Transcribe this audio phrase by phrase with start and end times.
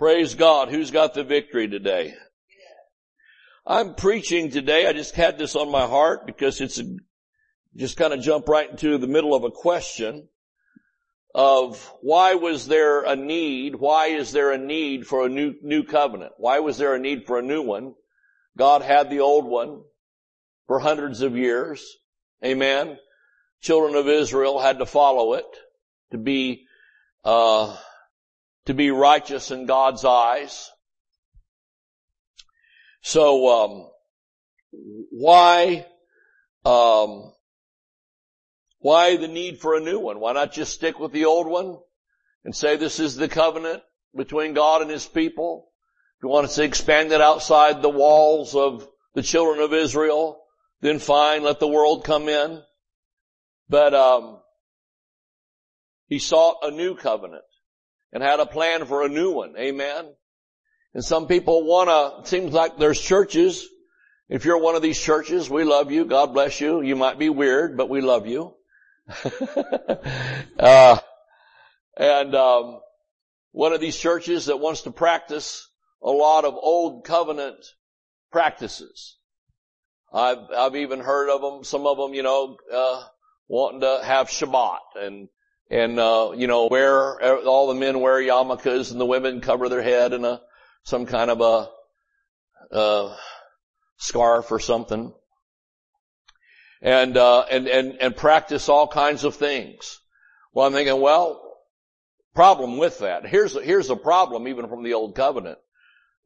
[0.00, 0.70] Praise God.
[0.70, 2.14] Who's got the victory today?
[3.66, 4.86] I'm preaching today.
[4.86, 6.84] I just had this on my heart because it's a,
[7.76, 10.26] just kind of jump right into the middle of a question
[11.34, 13.76] of why was there a need?
[13.76, 16.32] Why is there a need for a new, new covenant?
[16.38, 17.92] Why was there a need for a new one?
[18.56, 19.82] God had the old one
[20.66, 21.86] for hundreds of years.
[22.42, 22.96] Amen.
[23.60, 25.44] Children of Israel had to follow it
[26.12, 26.64] to be,
[27.22, 27.76] uh,
[28.70, 30.70] to be righteous in God's eyes.
[33.02, 33.90] So, um,
[35.10, 35.86] why,
[36.64, 37.32] um,
[38.78, 40.20] why the need for a new one?
[40.20, 41.78] Why not just stick with the old one
[42.44, 43.82] and say this is the covenant
[44.14, 45.72] between God and His people?
[46.18, 50.44] If you want to expand it outside the walls of the children of Israel,
[50.80, 52.62] then fine, let the world come in.
[53.68, 54.38] But, um,
[56.06, 57.42] he sought a new covenant
[58.12, 59.54] and had a plan for a new one.
[59.56, 60.12] Amen.
[60.94, 63.66] And some people wanna, it seems like there's churches.
[64.28, 66.04] If you're one of these churches, we love you.
[66.04, 66.82] God bless you.
[66.82, 68.54] You might be weird, but we love you.
[70.58, 70.98] uh,
[71.96, 72.80] and, um,
[73.52, 75.68] one of these churches that wants to practice
[76.02, 77.64] a lot of old covenant
[78.30, 79.16] practices.
[80.12, 83.02] I've, I've even heard of them, some of them, you know, uh,
[83.48, 85.28] wanting to have Shabbat and
[85.70, 89.82] and uh, you know wear all the men wear yarmulkes and the women cover their
[89.82, 90.40] head in a
[90.82, 93.16] some kind of a uh,
[93.96, 95.12] scarf or something,
[96.82, 100.00] and uh, and and and practice all kinds of things.
[100.52, 101.58] Well, I'm thinking, well,
[102.34, 103.26] problem with that.
[103.26, 105.58] Here's here's a problem even from the old covenant,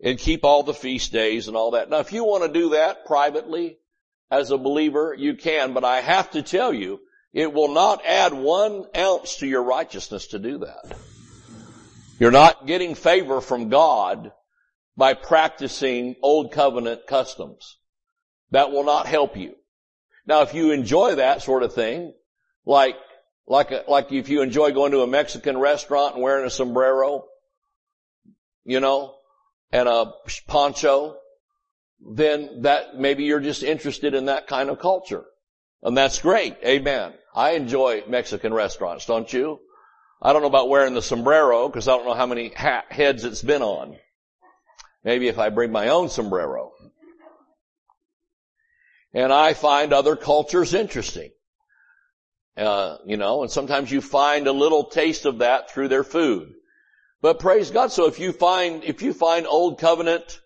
[0.03, 1.91] and keep all the feast days and all that.
[1.91, 3.79] Now, if you want to do that privately
[4.31, 7.01] as a believer, you can, but I have to tell you
[7.34, 10.96] it will not add one ounce to your righteousness to do that.
[12.20, 14.30] You're not getting favor from God
[14.96, 17.77] by practicing old covenant customs.
[18.52, 19.56] That will not help you.
[20.27, 22.14] Now if you enjoy that sort of thing,
[22.64, 22.94] like,
[23.48, 27.24] like, a, like if you enjoy going to a Mexican restaurant and wearing a sombrero,
[28.64, 29.17] you know,
[29.73, 30.12] and a
[30.46, 31.17] poncho,
[32.00, 35.24] then that, maybe you're just interested in that kind of culture.
[35.84, 36.56] And that's great.
[36.64, 37.12] Amen.
[37.34, 39.61] I enjoy Mexican restaurants, don't you?
[40.22, 43.24] I don't know about wearing the sombrero because I don't know how many ha- heads
[43.24, 43.96] it's been on.
[45.05, 46.73] Maybe if I bring my own sombrero.
[49.12, 51.30] And I find other cultures interesting.
[52.56, 56.55] Uh, you know, and sometimes you find a little taste of that through their food.
[57.20, 57.92] But praise God.
[57.92, 60.40] So if you find, if you find old covenant,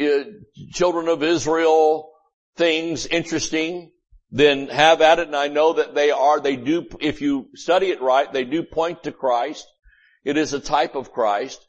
[0.00, 0.24] uh,
[0.72, 2.12] children of Israel
[2.56, 3.92] things interesting,
[4.30, 5.26] then have at it.
[5.26, 8.62] And I know that they are, they do, if you study it right, they do
[8.62, 9.66] point to Christ.
[10.24, 11.64] It is a type of Christ.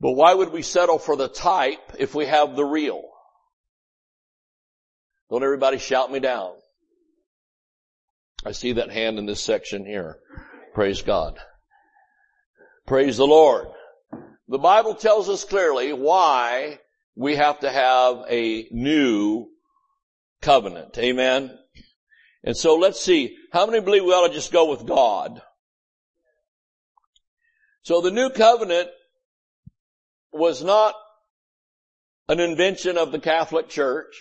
[0.00, 3.02] But why would we settle for the type if we have the real?
[5.30, 6.52] Don't everybody shout me down.
[8.44, 10.18] I see that hand in this section here.
[10.74, 11.38] Praise God.
[12.86, 13.66] Praise the Lord.
[14.48, 16.78] The Bible tells us clearly why
[17.16, 19.48] we have to have a new
[20.40, 20.96] covenant.
[20.98, 21.58] Amen.
[22.46, 23.36] And so let's see.
[23.52, 25.42] How many believe we ought to just go with God?
[27.82, 28.88] So the new covenant
[30.32, 30.94] was not
[32.28, 34.14] an invention of the Catholic Church.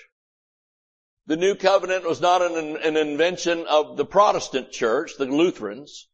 [1.28, 6.08] The new covenant was not an, an, invention of the Protestant church, the Lutherans.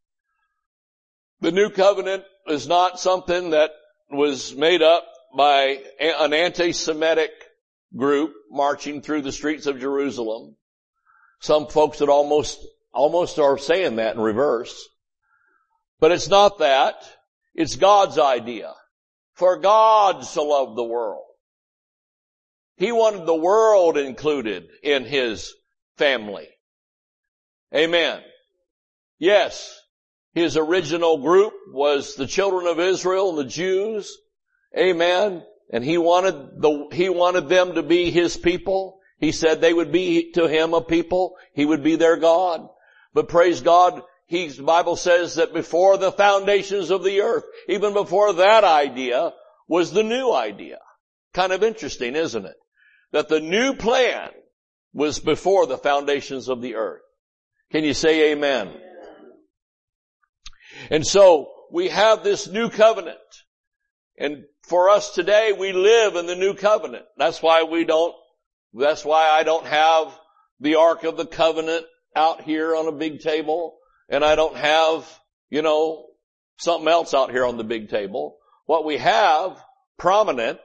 [1.40, 3.72] The new covenant is not something that
[4.10, 5.06] was made up
[5.36, 7.30] by an anti-Semitic
[7.94, 10.56] group marching through the streets of Jerusalem.
[11.42, 12.64] Some folks that almost,
[12.94, 14.88] almost are saying that in reverse.
[15.98, 16.94] But it's not that.
[17.52, 18.72] It's God's idea.
[19.34, 21.24] For God so loved the world.
[22.76, 25.52] He wanted the world included in His
[25.96, 26.48] family.
[27.74, 28.22] Amen.
[29.18, 29.76] Yes,
[30.34, 34.16] His original group was the children of Israel, and the Jews.
[34.78, 35.42] Amen.
[35.72, 39.00] And He wanted the, He wanted them to be His people.
[39.22, 41.36] He said they would be to him a people.
[41.54, 42.68] He would be their God.
[43.14, 47.92] But praise God, he, the Bible says that before the foundations of the earth, even
[47.92, 49.32] before that idea,
[49.68, 50.78] was the new idea.
[51.32, 52.56] Kind of interesting, isn't it?
[53.12, 54.30] That the new plan
[54.92, 57.02] was before the foundations of the earth.
[57.70, 58.72] Can you say amen?
[60.90, 63.18] And so, we have this new covenant.
[64.18, 67.04] And for us today, we live in the new covenant.
[67.16, 68.16] That's why we don't
[68.72, 70.18] that's why I don't have
[70.60, 71.84] the Ark of the Covenant
[72.14, 73.78] out here on a big table
[74.08, 75.08] and I don't have,
[75.50, 76.06] you know,
[76.58, 78.36] something else out here on the big table.
[78.66, 79.62] What we have
[79.98, 80.60] prominent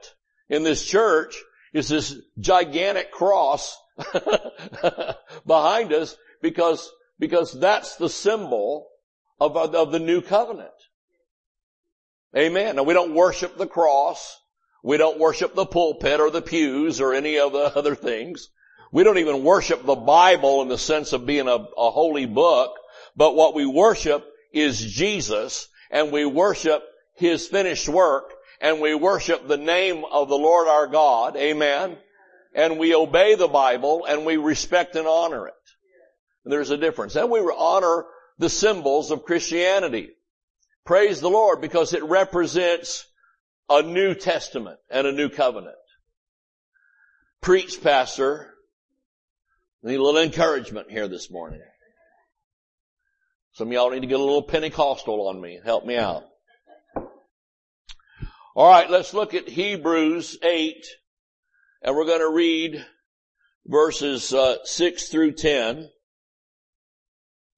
[0.48, 1.36] in this church
[1.72, 3.76] is this gigantic cross
[5.46, 8.88] behind us because, because that's the symbol
[9.40, 10.70] of, of the new covenant.
[12.36, 12.76] Amen.
[12.76, 14.38] Now we don't worship the cross.
[14.82, 18.48] We don't worship the pulpit or the pews or any of the other things.
[18.92, 22.74] We don't even worship the Bible in the sense of being a, a holy book,
[23.16, 26.82] but what we worship is Jesus and we worship
[27.14, 31.36] His finished work and we worship the name of the Lord our God.
[31.36, 31.96] Amen.
[32.54, 35.54] And we obey the Bible and we respect and honor it.
[36.44, 37.14] And there's a difference.
[37.14, 38.06] And we honor
[38.38, 40.10] the symbols of Christianity.
[40.84, 43.06] Praise the Lord because it represents
[43.68, 45.76] a new testament and a new covenant.
[47.40, 48.54] Preach, pastor.
[49.82, 51.62] Need a little encouragement here this morning.
[53.52, 55.60] Some of y'all need to get a little Pentecostal on me.
[55.64, 56.24] Help me out.
[58.54, 60.84] All right, let's look at Hebrews 8
[61.82, 62.84] and we're going to read
[63.66, 65.88] verses uh, 6 through 10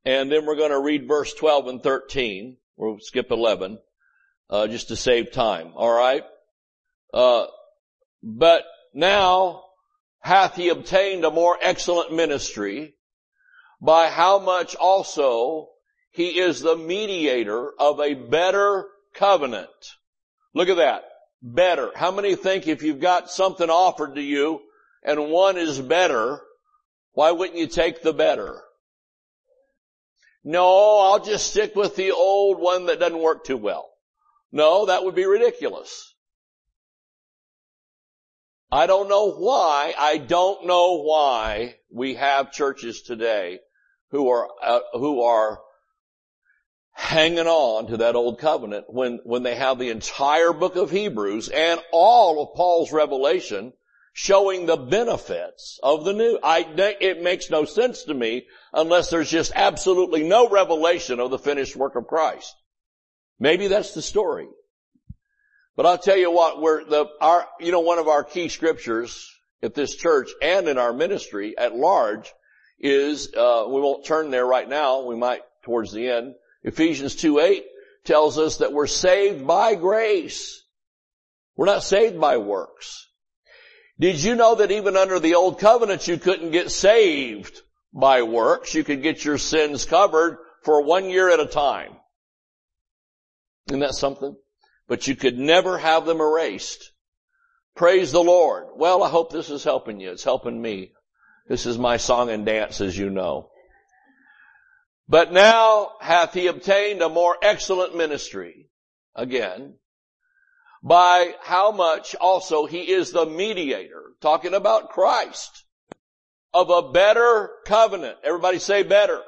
[0.04, 2.56] and then we're going to read verse 12 and 13.
[2.76, 3.78] We'll skip 11
[4.50, 5.72] uh, just to save time.
[5.76, 6.24] All right.
[7.14, 7.46] Uh,
[8.22, 9.64] but now
[10.20, 12.94] hath he obtained a more excellent ministry,
[13.80, 15.68] by how much also
[16.10, 19.68] he is the mediator of a better covenant.
[20.54, 21.04] Look at that.
[21.42, 21.90] Better.
[21.94, 24.60] How many think if you've got something offered to you
[25.02, 26.40] and one is better,
[27.12, 28.60] why wouldn't you take the better?
[30.44, 33.89] No, I'll just stick with the old one that doesn't work too well.
[34.52, 36.14] No, that would be ridiculous.
[38.72, 43.58] I don't know why, I don't know why we have churches today
[44.10, 45.60] who are, uh, who are
[46.92, 51.48] hanging on to that old covenant when, when they have the entire book of Hebrews
[51.48, 53.72] and all of Paul's revelation
[54.12, 56.38] showing the benefits of the new.
[56.42, 56.66] I,
[57.00, 61.74] it makes no sense to me unless there's just absolutely no revelation of the finished
[61.74, 62.54] work of Christ.
[63.40, 64.46] Maybe that's the story.
[65.74, 69.28] But I'll tell you what, we're the, our, you know, one of our key scriptures
[69.62, 72.32] at this church and in our ministry at large
[72.78, 76.34] is, uh, we won't turn there right now, we might towards the end.
[76.62, 77.64] Ephesians 2 8
[78.04, 80.62] tells us that we're saved by grace.
[81.56, 83.08] We're not saved by works.
[83.98, 87.60] Did you know that even under the old covenant you couldn't get saved
[87.92, 88.74] by works?
[88.74, 91.92] You could get your sins covered for one year at a time.
[93.68, 94.36] Isn't that something?
[94.88, 96.92] But you could never have them erased.
[97.76, 98.66] Praise the Lord.
[98.76, 100.10] Well, I hope this is helping you.
[100.10, 100.92] It's helping me.
[101.48, 103.50] This is my song and dance, as you know.
[105.08, 108.68] But now hath he obtained a more excellent ministry.
[109.14, 109.74] Again.
[110.82, 115.64] By how much also he is the mediator, talking about Christ,
[116.54, 118.16] of a better covenant.
[118.24, 119.20] Everybody say better.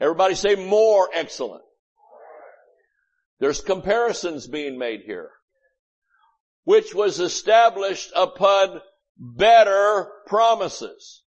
[0.00, 1.62] Everybody say more excellent.
[3.40, 5.30] There's comparisons being made here.
[6.64, 8.82] Which was established upon
[9.16, 11.22] better promises.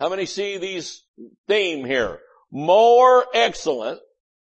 [0.00, 1.04] How many see these
[1.46, 2.18] theme here?
[2.50, 4.00] More excellent.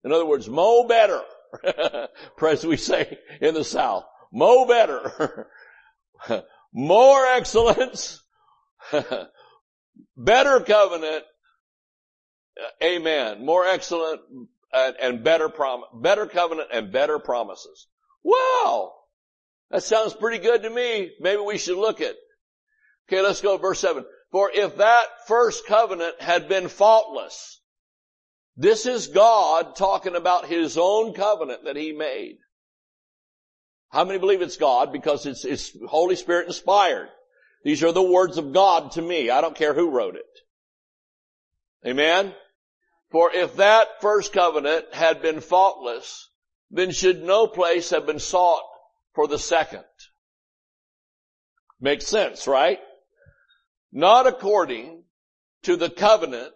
[0.04, 1.22] In other words, mo better.
[2.48, 4.06] As we say in the South.
[4.32, 5.50] Mo better.
[6.74, 8.22] More excellence.
[10.18, 11.24] better covenant.
[12.84, 13.44] Amen.
[13.44, 14.22] More excellent
[14.74, 17.88] and, and better prom, better covenant and better promises.
[18.24, 18.94] Wow!
[19.72, 21.12] That sounds pretty good to me.
[21.20, 22.16] Maybe we should look at.
[23.08, 24.06] Okay, let's go verse 7.
[24.32, 27.62] For if that first covenant had been faultless,
[28.56, 32.38] this is God talking about His own covenant that He made.
[33.90, 34.92] How many believe it's God?
[34.92, 37.10] Because it's, it's Holy Spirit inspired.
[37.64, 39.30] These are the words of God to me.
[39.30, 40.26] I don't care who wrote it.
[41.88, 42.34] Amen?
[43.12, 46.30] For if that first covenant had been faultless,
[46.70, 48.64] then should no place have been sought
[49.16, 49.84] for the second.
[51.82, 52.80] Makes sense, right?
[53.92, 55.06] Not according
[55.64, 56.54] to the covenant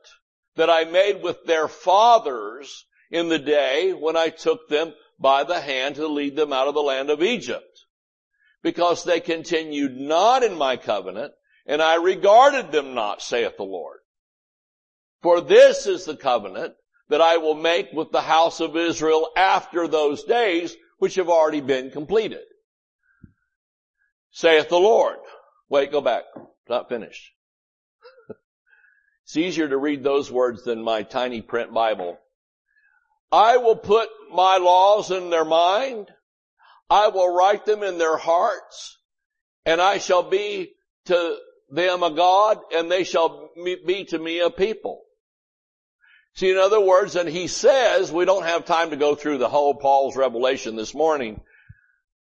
[0.55, 5.59] that I made with their fathers in the day when I took them by the
[5.59, 7.85] hand to lead them out of the land of Egypt.
[8.61, 11.33] Because they continued not in my covenant,
[11.65, 13.99] and I regarded them not, saith the Lord.
[15.23, 16.75] For this is the covenant
[17.07, 21.61] that I will make with the house of Israel after those days which have already
[21.61, 22.43] been completed.
[24.31, 25.17] Saith the Lord.
[25.69, 26.23] Wait, go back.
[26.67, 27.31] Not finished.
[29.23, 32.19] it's easier to read those words than my tiny print Bible.
[33.31, 36.09] I will put my laws in their mind.
[36.89, 38.97] I will write them in their hearts
[39.65, 40.73] and I shall be
[41.05, 41.37] to
[41.69, 43.51] them a God and they shall
[43.85, 45.03] be to me a people.
[46.35, 49.49] See, in other words, and he says, we don't have time to go through the
[49.49, 51.41] whole Paul's revelation this morning,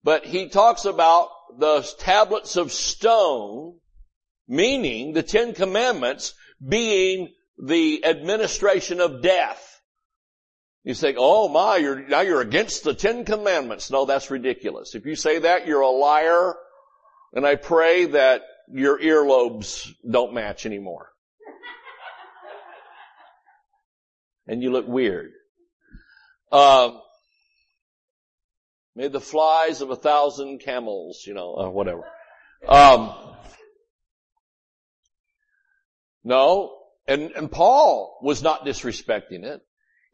[0.02, 3.79] but he talks about the tablets of stone,
[4.49, 6.35] meaning the Ten Commandments
[6.67, 9.81] being the administration of death.
[10.83, 13.90] You say, oh my, you're, now you're against the Ten Commandments.
[13.90, 14.95] No, that's ridiculous.
[14.95, 16.57] If you say that, you're a liar,
[17.33, 21.10] and I pray that your earlobes don't match anymore.
[24.50, 25.30] And you look weird.
[26.50, 27.00] Um,
[28.97, 32.02] may the flies of a thousand camels, you know, uh, whatever.
[32.66, 33.14] Um,
[36.25, 36.76] no,
[37.07, 39.61] and, and Paul was not disrespecting it.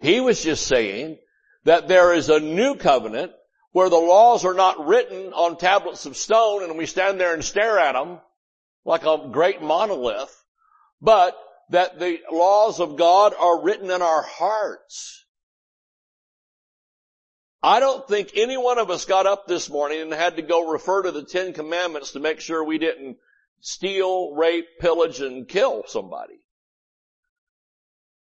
[0.00, 1.16] He was just saying
[1.64, 3.32] that there is a new covenant
[3.72, 7.42] where the laws are not written on tablets of stone and we stand there and
[7.42, 8.20] stare at them
[8.84, 10.44] like a great monolith,
[11.00, 11.34] but
[11.70, 15.24] that the laws of God are written in our hearts.
[17.62, 20.70] I don't think any one of us got up this morning and had to go
[20.70, 23.16] refer to the Ten Commandments to make sure we didn't
[23.60, 26.38] steal, rape, pillage, and kill somebody.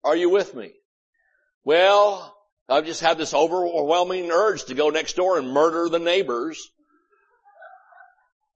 [0.03, 0.73] Are you with me?
[1.65, 2.38] Well,
[2.69, 6.71] I've just had this overwhelming urge to go next door and murder the neighbors.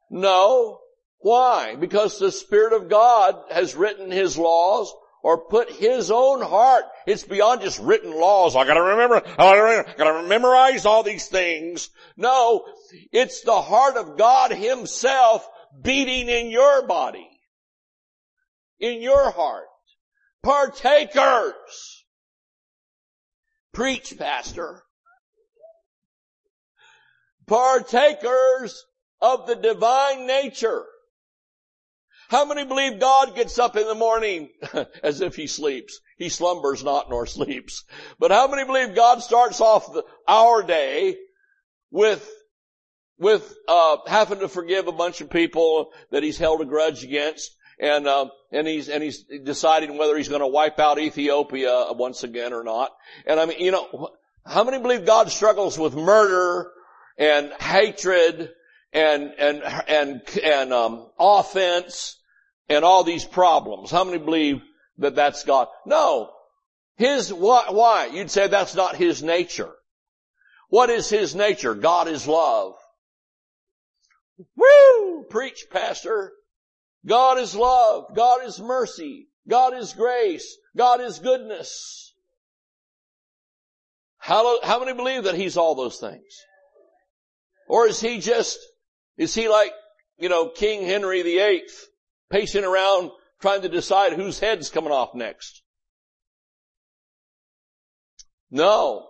[0.09, 0.79] No.
[1.19, 1.75] Why?
[1.75, 4.93] Because the Spirit of God has written His laws
[5.23, 6.85] or put His own heart.
[7.05, 8.55] It's beyond just written laws.
[8.55, 11.89] I gotta remember, I gotta memorize all these things.
[12.15, 12.65] No,
[13.11, 15.47] it's the heart of God Himself
[15.81, 17.27] beating in your body.
[18.79, 19.65] In your heart.
[20.43, 21.97] Partakers
[23.77, 24.81] Preach, pastor.
[27.45, 28.85] Partakers
[29.21, 30.83] of the divine nature.
[32.29, 34.49] How many believe God gets up in the morning
[35.03, 36.01] as if he sleeps?
[36.17, 37.85] He slumbers not nor sleeps.
[38.19, 41.17] But how many believe God starts off the, our day
[41.91, 42.29] with
[43.19, 47.55] with uh, having to forgive a bunch of people that he's held a grudge against,
[47.79, 52.23] and uh, and he's and he's deciding whether he's going to wipe out Ethiopia once
[52.23, 52.91] again or not.
[53.25, 54.11] And I mean, you know,
[54.45, 56.71] how many believe God struggles with murder
[57.17, 58.51] and hatred
[58.93, 62.17] and and and and um, offense
[62.69, 63.91] and all these problems?
[63.91, 64.61] How many believe
[64.97, 65.67] that that's God?
[65.85, 66.31] No.
[66.95, 67.67] His why?
[67.69, 68.07] Why?
[68.07, 69.71] You'd say that's not his nature.
[70.69, 71.75] What is his nature?
[71.75, 72.73] God is love.
[74.55, 75.23] Woo!
[75.29, 76.33] Preach, pastor.
[77.05, 78.15] God is love.
[78.15, 79.29] God is mercy.
[79.47, 80.57] God is grace.
[80.75, 82.13] God is goodness.
[84.17, 86.43] How, how many believe that He's all those things?
[87.69, 88.59] Or is He just,
[89.17, 89.71] is He like,
[90.17, 91.63] you know, King Henry VIII,
[92.29, 95.61] pacing around trying to decide whose head's coming off next?
[98.49, 99.07] No.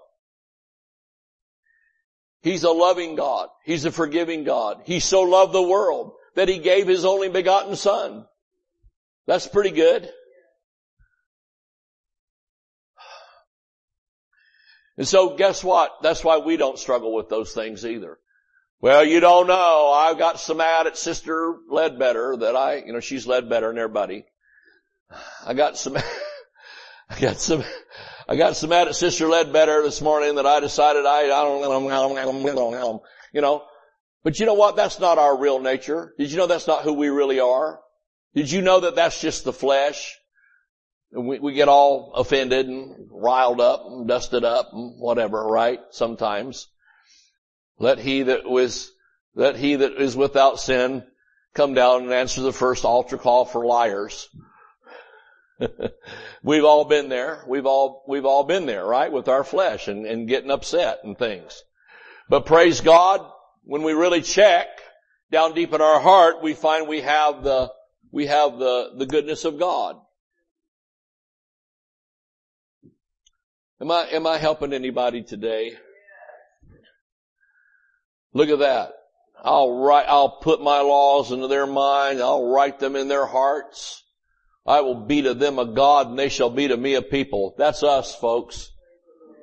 [2.42, 3.50] He's a loving God.
[3.66, 4.82] He's a forgiving God.
[4.86, 8.26] He so loved the world that he gave his only begotten son.
[9.26, 10.10] That's pretty good.
[14.98, 15.92] And so guess what?
[16.02, 18.18] That's why we don't struggle with those things either.
[18.80, 19.92] Well, you don't know.
[19.92, 24.26] I got so mad at Sister Ledbetter that I, you know, she's Ledbetter and everybody.
[25.46, 25.98] I got some,
[27.10, 27.64] I got some,
[28.28, 31.62] I got so mad at Sister Ledbetter this morning that I decided I, I don't,
[33.34, 33.64] you know,
[34.24, 34.76] but you know what?
[34.76, 36.14] That's not our real nature.
[36.20, 37.80] Did you know that's not who we really are?
[38.36, 40.16] Did you know that that's just the flesh?
[41.12, 45.80] And we, we get all offended and riled up and dusted up and whatever, right?
[45.92, 46.68] Sometimes.
[47.80, 48.92] Let he that was,
[49.36, 51.04] let he that is without sin
[51.54, 54.30] come down and answer the first altar call for liars.
[56.44, 57.44] we've all been there.
[57.48, 59.12] We've all, we've all been there, right?
[59.12, 61.64] With our flesh and, and getting upset and things.
[62.30, 63.22] But praise God,
[63.64, 64.68] when we really check
[65.32, 67.72] down deep in our heart, we find we have the,
[68.12, 69.98] we have the, the goodness of God.
[73.80, 75.74] Am I, am I helping anybody today?
[78.38, 78.94] Look at that.
[79.44, 82.22] I'll write, I'll put my laws into their mind.
[82.22, 84.04] I'll write them in their hearts.
[84.64, 87.56] I will be to them a God and they shall be to me a people.
[87.58, 88.70] That's us, folks.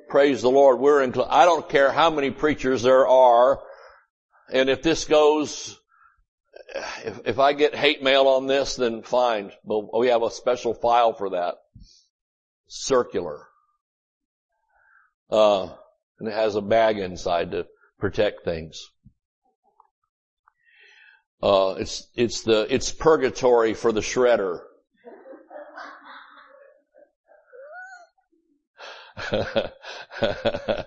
[0.07, 0.79] Praise the Lord.
[0.79, 3.59] We're in, I don't care how many preachers there are
[4.49, 5.77] and if this goes,
[7.03, 9.51] if, if I get hate mail on this, then fine.
[9.65, 11.55] But we have a special file for that.
[12.67, 13.45] Circular.
[15.29, 15.67] Uh,
[16.19, 17.65] and it has a bag inside to
[18.05, 18.91] protect things.
[21.41, 24.59] Uh, it's, it's the, it's purgatory for the shredder.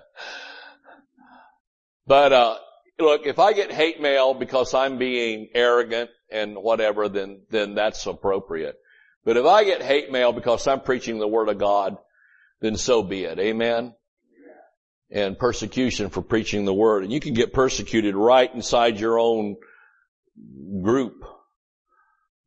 [2.06, 2.56] but, uh,
[3.00, 8.06] look, if I get hate mail because I'm being arrogant and whatever, then, then that's
[8.06, 8.76] appropriate.
[9.24, 11.96] But if I get hate mail because I'm preaching the Word of God,
[12.60, 13.40] then so be it.
[13.40, 13.94] Amen?
[15.10, 17.02] And persecution for preaching the Word.
[17.02, 19.56] And you can get persecuted right inside your own
[20.82, 21.24] group.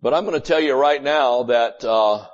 [0.02, 2.28] But I'm going to tell you right now that, uh,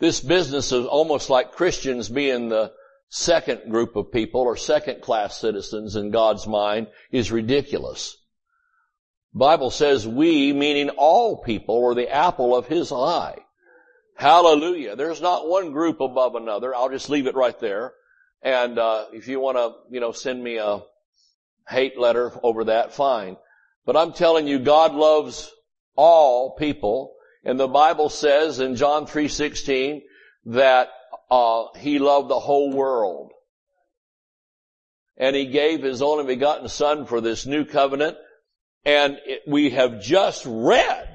[0.00, 2.72] this business is almost like Christians being the
[3.08, 8.16] second group of people or second class citizens in God's mind is ridiculous.
[9.32, 13.38] Bible says we, meaning all people, are the apple of His eye.
[14.16, 14.94] Hallelujah.
[14.94, 16.74] There's not one group above another.
[16.74, 17.94] I'll just leave it right there.
[18.44, 20.82] And, uh, if you want to, you know, send me a
[21.68, 23.36] hate letter over that, fine.
[23.86, 25.50] But I'm telling you, God loves
[25.96, 27.14] all people.
[27.42, 30.02] And the Bible says in John 3.16
[30.46, 30.90] that,
[31.30, 33.32] uh, He loved the whole world.
[35.16, 38.18] And He gave His only begotten Son for this new covenant.
[38.84, 41.14] And it, we have just read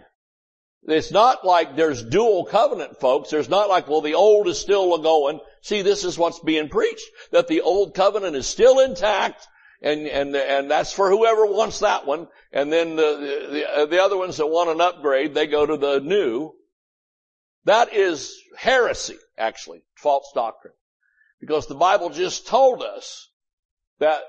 [0.84, 3.30] it's not like there's dual covenant, folks.
[3.30, 5.40] There's not like, well, the old is still going.
[5.62, 7.06] See, this is what's being preached.
[7.32, 9.48] That the old covenant is still intact
[9.82, 12.28] and, and, and that's for whoever wants that one.
[12.52, 15.78] And then the, the, uh, the other ones that want an upgrade, they go to
[15.78, 16.54] the new.
[17.66, 20.74] That is heresy, actually, false doctrine.
[21.40, 23.30] Because the Bible just told us
[24.00, 24.22] that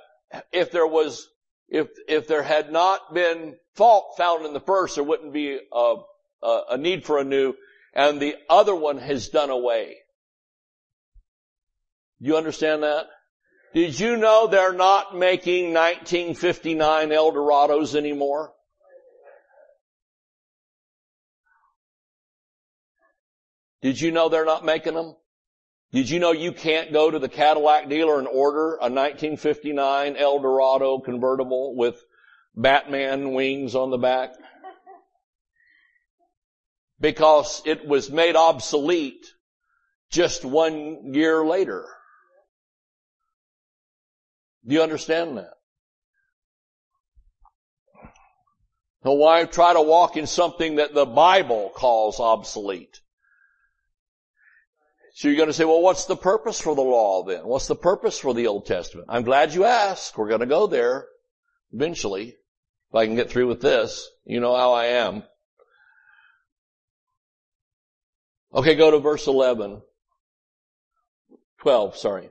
[0.53, 1.29] if there was,
[1.69, 5.95] if, if there had not been fault found in the first, there wouldn't be a,
[6.43, 7.55] a, a need for a new,
[7.93, 9.97] and the other one has done away.
[12.21, 13.07] You understand that?
[13.73, 18.53] Did you know they're not making 1959 Eldorados anymore?
[23.81, 25.17] Did you know they're not making them?
[25.93, 30.99] Did you know you can't go to the Cadillac dealer and order a 1959 Eldorado
[30.99, 32.05] convertible with
[32.55, 34.35] Batman wings on the back?
[37.01, 39.27] Because it was made obsolete
[40.11, 41.87] just one year later.
[44.67, 45.55] Do you understand that?
[49.03, 53.01] So why try to walk in something that the Bible calls obsolete?
[55.15, 57.47] So you're going to say, well, what's the purpose for the law then?
[57.47, 59.09] What's the purpose for the Old Testament?
[59.11, 60.17] I'm glad you asked.
[60.17, 61.07] We're going to go there
[61.73, 62.29] eventually.
[62.29, 65.23] If I can get through with this, you know how I am.
[68.53, 69.81] Okay, go to verse 11.
[71.61, 72.31] 12, sorry.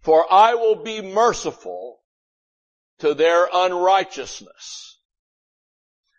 [0.00, 2.00] For I will be merciful
[2.98, 5.00] to their unrighteousness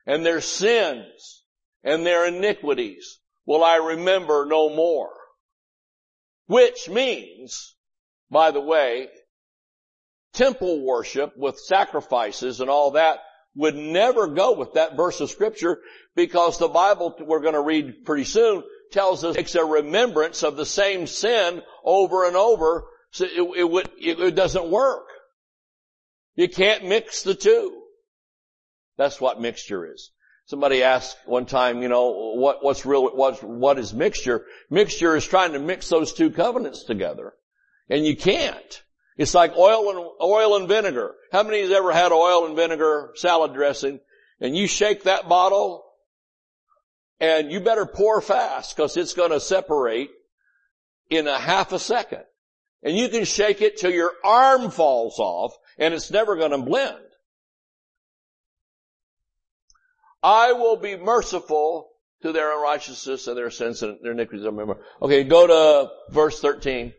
[0.05, 1.43] and their sins
[1.83, 5.11] and their iniquities will I remember no more.
[6.47, 7.75] Which means,
[8.29, 9.07] by the way,
[10.33, 13.19] temple worship with sacrifices and all that
[13.55, 15.79] would never go with that verse of scripture
[16.15, 20.55] because the Bible we're going to read pretty soon tells us it's a remembrance of
[20.55, 25.07] the same sin over and over so it, it, would, it, it doesn't work.
[26.35, 27.81] You can't mix the two.
[28.97, 30.11] That's what mixture is.
[30.45, 34.45] Somebody asked one time, you know, what, what's real, what, what is mixture?
[34.69, 37.33] Mixture is trying to mix those two covenants together.
[37.87, 38.83] And you can't.
[39.15, 41.13] It's like oil and, oil and vinegar.
[41.31, 43.99] How many has ever had oil and vinegar salad dressing?
[44.39, 45.83] And you shake that bottle
[47.19, 50.09] and you better pour fast because it's going to separate
[51.09, 52.23] in a half a second.
[52.83, 56.57] And you can shake it till your arm falls off and it's never going to
[56.57, 56.97] blend.
[60.21, 61.89] I will be merciful
[62.21, 64.45] to their unrighteousness and their sins and their iniquities.
[64.45, 64.79] Remember.
[65.01, 66.93] Okay, go to verse 13.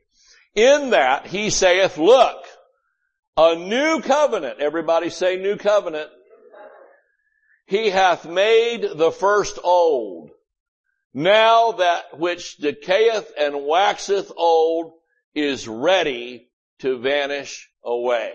[0.54, 2.44] In that he saith, look,
[3.36, 4.60] a new covenant.
[4.60, 6.10] Everybody say new covenant.
[7.66, 10.30] He hath made the first old.
[11.12, 14.92] Now that which decayeth and waxeth old
[15.34, 18.34] is ready to vanish away.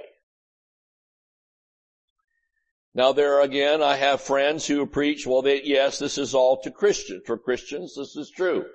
[2.93, 6.71] Now there again, I have friends who preach, well, they, yes, this is all to
[6.71, 7.23] Christians.
[7.25, 8.65] For Christians, this is true.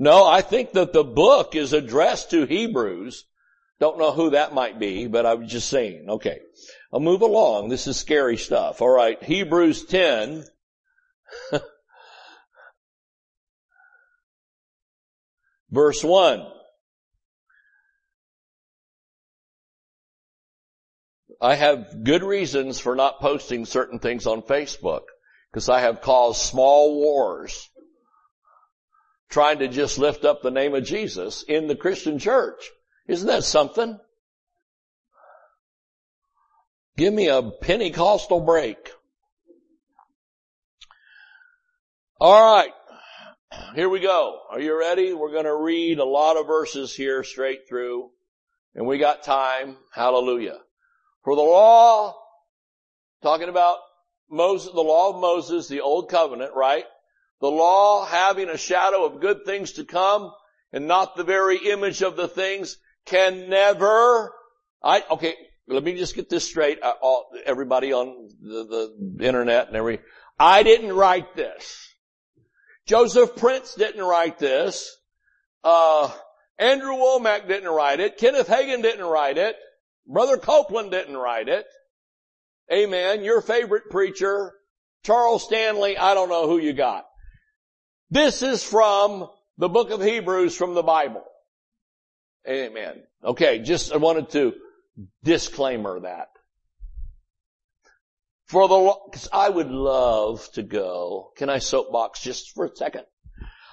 [0.00, 3.24] No, I think that the book is addressed to Hebrews.
[3.78, 6.06] Don't know who that might be, but I'm just saying.
[6.08, 6.40] Okay.
[6.92, 7.68] I'll move along.
[7.68, 8.82] This is scary stuff.
[8.82, 9.22] All right.
[9.22, 10.44] Hebrews 10.
[15.70, 16.44] Verse 1.
[21.40, 25.02] I have good reasons for not posting certain things on Facebook
[25.50, 27.68] because I have caused small wars
[29.28, 32.70] trying to just lift up the name of Jesus in the Christian church.
[33.06, 33.98] Isn't that something?
[36.96, 38.90] Give me a Pentecostal break.
[42.20, 42.72] All right.
[43.76, 44.40] Here we go.
[44.50, 45.12] Are you ready?
[45.12, 48.10] We're going to read a lot of verses here straight through.
[48.74, 49.76] And we got time.
[49.92, 50.58] Hallelujah.
[51.24, 52.14] For the law,
[53.22, 53.78] talking about
[54.30, 56.84] Moses, the law of Moses, the old covenant, right?
[57.40, 60.32] The law having a shadow of good things to come
[60.72, 62.76] and not the very image of the things
[63.06, 64.32] can never,
[64.82, 65.34] I, okay,
[65.66, 66.82] let me just get this straight.
[66.82, 70.00] Uh, all, everybody on the, the internet and every,
[70.38, 71.86] I didn't write this.
[72.86, 74.96] Joseph Prince didn't write this.
[75.62, 76.10] Uh,
[76.58, 78.18] Andrew Wommack didn't write it.
[78.18, 79.56] Kenneth Hagin didn't write it.
[80.08, 81.66] Brother Copeland didn't write it.
[82.72, 83.22] Amen.
[83.22, 84.54] Your favorite preacher,
[85.04, 87.06] Charles Stanley, I don't know who you got.
[88.10, 91.24] This is from the book of Hebrews from the Bible.
[92.48, 93.02] Amen.
[93.22, 94.54] Okay, just I wanted to
[95.22, 96.28] disclaimer that.
[98.46, 103.04] For the, cause I would love to go, can I soapbox just for a second?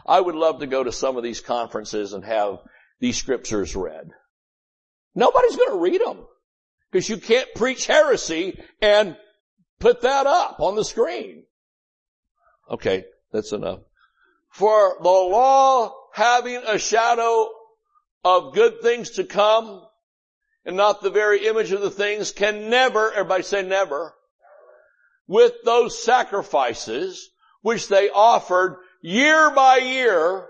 [0.05, 2.59] I would love to go to some of these conferences and have
[2.99, 4.09] these scriptures read.
[5.15, 6.25] Nobody's gonna read them.
[6.91, 9.17] Cause you can't preach heresy and
[9.79, 11.43] put that up on the screen.
[12.69, 13.79] Okay, that's enough.
[14.49, 17.49] For the law having a shadow
[18.23, 19.85] of good things to come
[20.65, 24.15] and not the very image of the things can never, everybody say never,
[25.27, 27.29] with those sacrifices
[27.61, 30.47] which they offered year by year.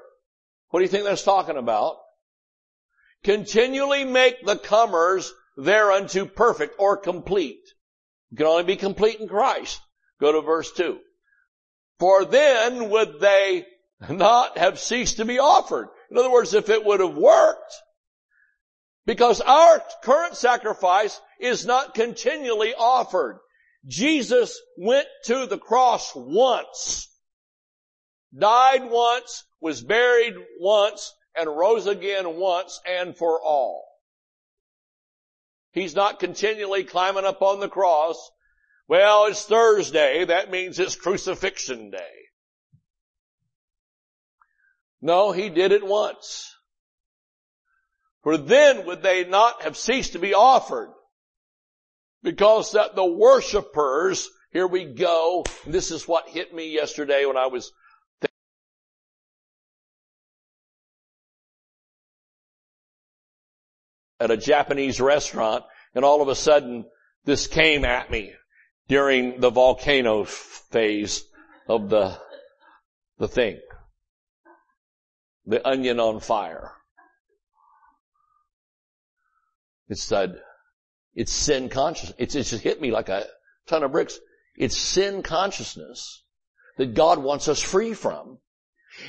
[0.69, 1.97] What do you think that's talking about?
[3.25, 7.63] Continually make the comers thereunto perfect or complete.
[8.29, 9.81] You can only be complete in Christ.
[10.21, 10.99] Go to verse 2.
[11.97, 13.65] For then would they
[14.07, 15.87] not have ceased to be offered.
[16.11, 17.73] In other words, if it would have worked,
[19.07, 23.39] because our current sacrifice is not continually offered.
[23.87, 27.07] Jesus went to the cross once,
[28.37, 33.85] died once, was buried once, and rose again once and for all.
[35.71, 38.31] He's not continually climbing up on the cross.
[38.87, 40.25] Well, it's Thursday.
[40.25, 42.13] That means it's crucifixion day.
[45.01, 46.55] No, he did it once.
[48.23, 50.91] For then would they not have ceased to be offered.
[52.23, 57.47] Because that the worshipers, here we go, this is what hit me yesterday when I
[57.47, 57.71] was
[64.25, 66.85] at a Japanese restaurant and all of a sudden
[67.23, 68.33] this came at me
[68.87, 71.23] during the volcano phase
[71.67, 72.17] of the,
[73.17, 73.59] the thing.
[75.45, 76.71] The onion on fire.
[79.87, 80.41] It said,
[81.13, 82.15] it's sin consciousness.
[82.17, 83.27] It's, just hit me like a
[83.67, 84.19] ton of bricks.
[84.57, 86.23] It's sin consciousness
[86.77, 88.39] that God wants us free from.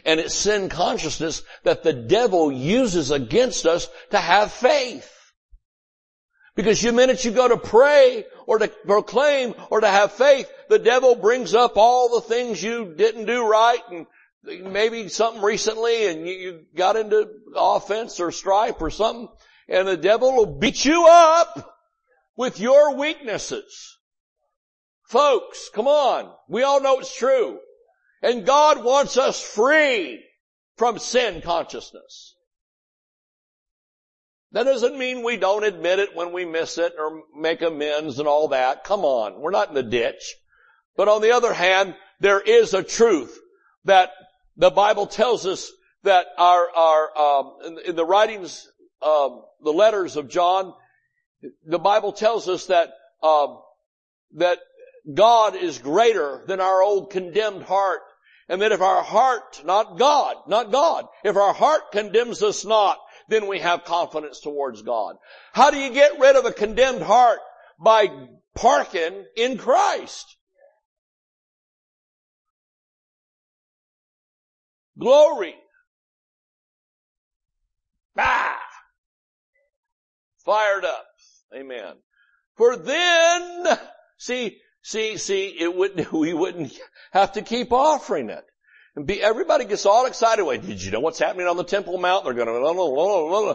[0.04, 5.12] And it's sin consciousness that the devil uses against us to have faith.
[6.54, 10.78] Because the minute you go to pray or to proclaim or to have faith, the
[10.78, 14.06] devil brings up all the things you didn't do right and
[14.72, 19.28] maybe something recently and you got into offense or strife or something
[19.68, 21.74] and the devil will beat you up
[22.36, 23.98] with your weaknesses.
[25.08, 26.32] Folks, come on.
[26.48, 27.58] We all know it's true.
[28.26, 30.20] And God wants us free
[30.76, 32.34] from sin consciousness.
[34.50, 38.26] That doesn't mean we don't admit it when we miss it or make amends and
[38.26, 38.82] all that.
[38.82, 39.40] Come on.
[39.40, 40.34] We're not in the ditch.
[40.96, 43.38] But on the other hand, there is a truth
[43.84, 44.10] that
[44.56, 45.70] the Bible tells us
[46.02, 48.68] that our, our, um, in, in, the writings,
[49.02, 50.74] um, the letters of John,
[51.64, 52.88] the Bible tells us that,
[53.22, 53.60] um,
[54.34, 54.58] that
[55.14, 58.00] God is greater than our old condemned heart.
[58.48, 62.98] And that if our heart, not God, not God, if our heart condemns us not,
[63.28, 65.16] then we have confidence towards God.
[65.52, 67.40] How do you get rid of a condemned heart?
[67.78, 68.08] By
[68.54, 70.36] parking in Christ.
[74.98, 75.54] Glory.
[78.16, 78.58] Ah!
[80.44, 81.06] Fired up.
[81.54, 81.96] Amen.
[82.56, 83.78] For then,
[84.16, 86.72] see, see, see, it wouldn't, we wouldn't
[87.10, 88.44] have to keep offering it.
[88.94, 90.44] And be, everybody gets all excited.
[90.44, 92.24] Wait, did you know what's happening on the Temple Mount?
[92.24, 93.54] They're gonna, blah, blah,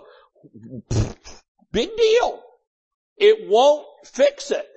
[0.90, 1.06] blah,
[1.72, 2.44] big deal.
[3.18, 4.68] it won't fix it.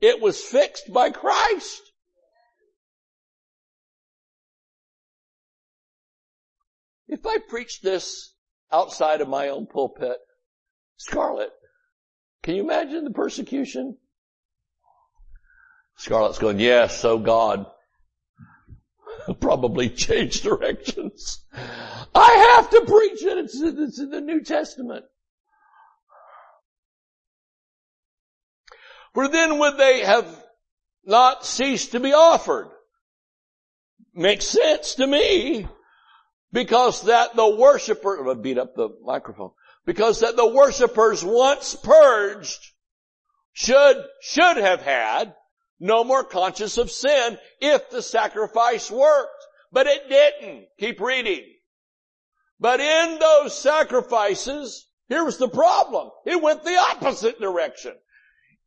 [0.00, 1.82] It was fixed by Christ.
[7.08, 8.32] If I preach this
[8.70, 10.18] outside of my own pulpit,
[10.98, 11.50] Scarlet,
[12.42, 13.96] can you imagine the persecution?
[15.98, 17.66] Scarlett's going, yes, so God.
[19.40, 21.44] Probably change directions.
[22.14, 23.38] I have to preach it.
[23.38, 25.04] It's, it's in the New Testament.
[29.12, 30.26] For then would they have
[31.04, 32.70] not ceased to be offered?
[34.14, 35.66] Makes sense to me.
[36.52, 39.50] Because that the worshiper, to beat up the microphone.
[39.84, 42.60] Because that the worshippers once purged
[43.52, 45.34] should, should have had
[45.80, 49.46] no more conscious of sin if the sacrifice worked.
[49.70, 50.66] But it didn't.
[50.78, 51.44] Keep reading.
[52.58, 56.10] But in those sacrifices, here was the problem.
[56.26, 57.94] It went the opposite direction.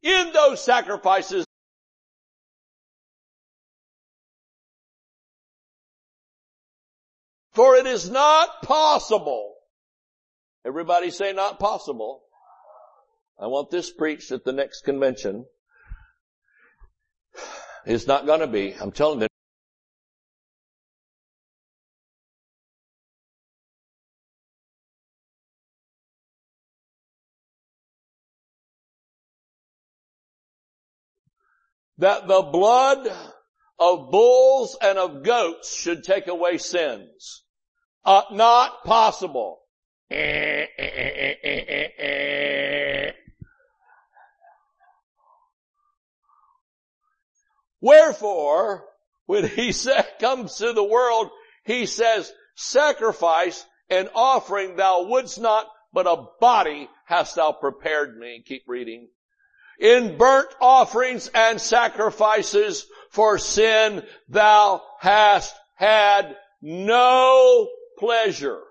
[0.04, 1.46] In those sacrifices,
[7.54, 9.56] For it is not possible.
[10.66, 12.24] Everybody say not possible.
[13.38, 15.46] I want this preached at the next convention.
[17.86, 18.76] It's not gonna be.
[18.80, 19.28] I'm telling you.
[31.98, 33.12] That the blood
[33.80, 37.44] of bulls and of goats should take away sins.
[38.06, 39.60] Uh, not possible.
[47.82, 48.86] Wherefore,
[49.26, 49.74] when he
[50.20, 51.30] comes to the world,
[51.66, 58.44] he says, sacrifice and offering thou wouldst not, but a body hast thou prepared me.
[58.46, 59.10] Keep reading.
[59.80, 67.68] In burnt offerings and sacrifices for sin thou hast had no
[67.98, 68.62] pleasure.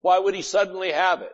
[0.00, 1.32] Why would he suddenly have it?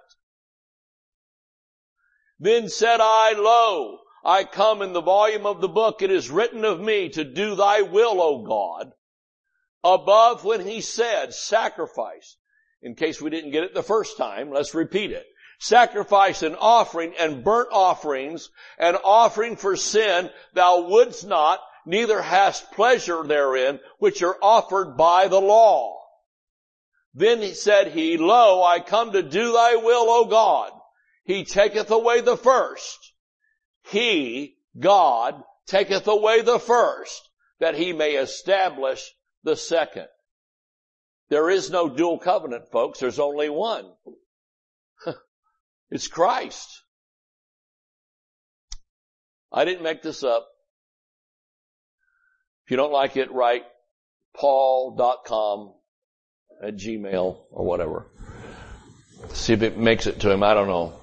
[2.41, 6.65] Then said I, lo, I come in the volume of the book, it is written
[6.65, 8.93] of me to do thy will, O God.
[9.85, 12.37] Above when he said sacrifice,
[12.83, 15.27] in case we didn't get it the first time, let's repeat it.
[15.61, 22.71] Sacrifice and offering and burnt offerings and offering for sin thou wouldst not, neither hast
[22.73, 25.97] pleasure therein, which are offered by the law.
[27.15, 30.73] Then he said he, Lo, I come to do thy will, O God.
[31.25, 33.13] He taketh away the first.
[33.89, 37.29] He, God, taketh away the first,
[37.61, 39.03] that he may establish
[39.45, 40.07] the second.
[41.31, 43.01] There is no dual covenant, folks.
[43.01, 43.87] There's only one.
[45.91, 46.83] it's Christ.
[49.53, 50.47] I didn't make this up.
[52.65, 53.65] If you don't like it, write
[54.35, 55.73] paul.com
[56.63, 58.07] at Gmail or whatever.
[59.33, 60.43] See if it makes it to him.
[60.43, 60.98] I don't know.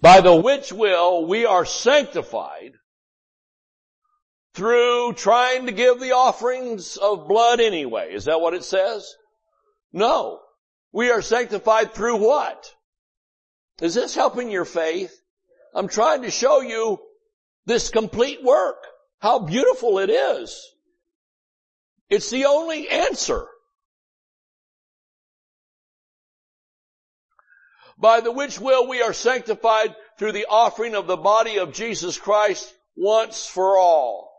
[0.00, 2.72] By the which will we are sanctified
[4.54, 8.12] through trying to give the offerings of blood anyway.
[8.12, 9.14] Is that what it says?
[9.92, 10.40] No.
[10.92, 12.74] We are sanctified through what?
[13.80, 15.14] Is this helping your faith?
[15.74, 16.98] I'm trying to show you
[17.66, 18.82] this complete work.
[19.20, 20.60] How beautiful it is.
[22.08, 23.46] It's the only answer.
[28.00, 32.18] By the which will we are sanctified through the offering of the body of Jesus
[32.18, 34.32] Christ once for all.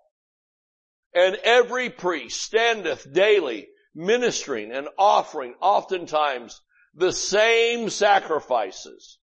[1.14, 6.60] And every priest standeth daily ministering and offering oftentimes
[6.96, 9.20] the same sacrifices,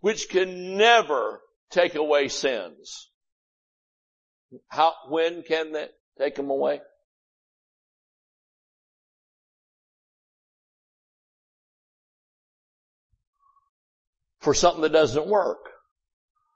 [0.00, 3.10] which can never take away sins.
[4.68, 6.80] How, when can that take them away?
[14.44, 15.70] For something that doesn't work.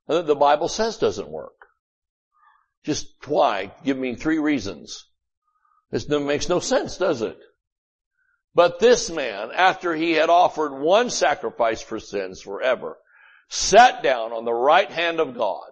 [0.06, 1.66] And that the Bible says doesn't work.
[2.84, 3.72] Just why?
[3.84, 5.06] Give me three reasons.
[5.90, 7.38] This makes no sense, does it?
[8.54, 12.98] But this man, after he had offered one sacrifice for sins forever,
[13.48, 15.70] sat down on the right hand of God,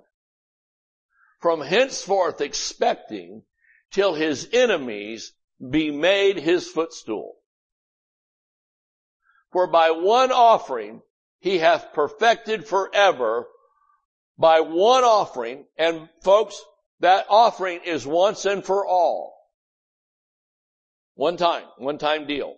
[1.40, 3.42] from henceforth expecting
[3.90, 5.32] till his enemies
[5.70, 7.36] be made his footstool.
[9.52, 11.02] For by one offering
[11.46, 13.46] he hath perfected forever
[14.36, 15.64] by one offering.
[15.78, 16.60] And folks,
[16.98, 19.32] that offering is once and for all.
[21.14, 22.56] One time, one time deal.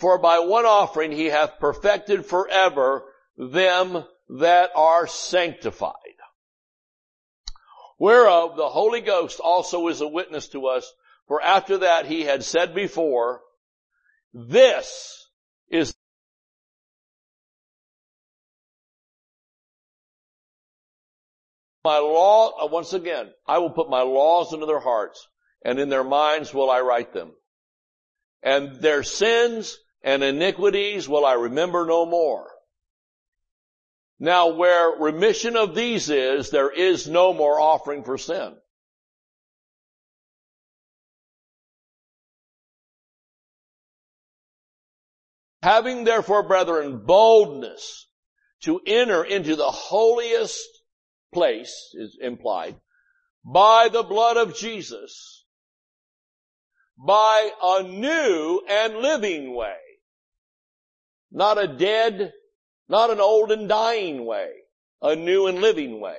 [0.00, 3.04] For by one offering he hath perfected forever
[3.36, 4.04] them
[4.40, 5.94] that are sanctified.
[8.00, 10.92] Whereof the Holy Ghost also is a witness to us,
[11.28, 13.42] for after that he had said before,
[14.34, 15.28] this
[15.70, 15.94] is
[21.84, 25.26] my law, uh, once again, I will put my laws into their hearts
[25.64, 27.32] and in their minds will I write them.
[28.42, 32.48] And their sins and iniquities will I remember no more.
[34.18, 38.54] Now where remission of these is, there is no more offering for sin.
[45.62, 48.08] Having therefore, brethren, boldness
[48.62, 50.68] to enter into the holiest
[51.32, 52.76] place is implied
[53.44, 55.44] by the blood of Jesus,
[56.96, 59.76] by a new and living way,
[61.30, 62.32] not a dead,
[62.88, 64.50] not an old and dying way,
[65.00, 66.18] a new and living way,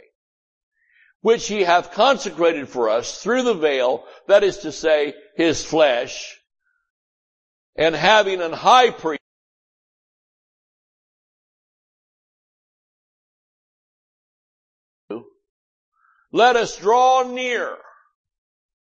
[1.21, 6.37] which he hath consecrated for us through the veil, that is to say, his flesh,
[7.77, 9.22] and having an high priest
[16.33, 17.77] Let us draw near.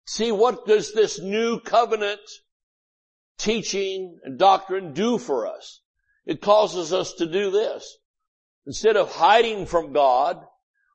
[0.06, 2.20] See what does this new covenant
[3.38, 5.82] teaching and doctrine do for us?
[6.24, 7.98] It causes us to do this.
[8.66, 10.40] Instead of hiding from God,